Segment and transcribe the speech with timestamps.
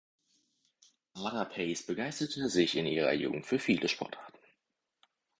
[1.13, 4.39] Ada Pace begeisterte sich in ihrer Jugend für viele Sportarten.